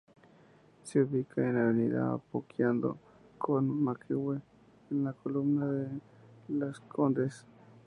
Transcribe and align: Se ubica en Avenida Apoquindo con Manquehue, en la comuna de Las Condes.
Se 0.81 0.99
ubica 0.99 1.47
en 1.47 1.57
Avenida 1.57 2.13
Apoquindo 2.15 2.97
con 3.37 3.69
Manquehue, 3.83 4.41
en 4.89 5.03
la 5.03 5.13
comuna 5.13 5.67
de 5.71 5.89
Las 6.47 6.79
Condes. 6.79 7.45